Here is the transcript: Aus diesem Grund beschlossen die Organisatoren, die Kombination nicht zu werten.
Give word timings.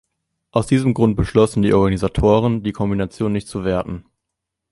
Aus 0.49 0.65
diesem 0.65 0.95
Grund 0.95 1.15
beschlossen 1.15 1.61
die 1.61 1.73
Organisatoren, 1.75 2.63
die 2.63 2.71
Kombination 2.71 3.33
nicht 3.33 3.47
zu 3.47 3.63
werten. 3.63 4.03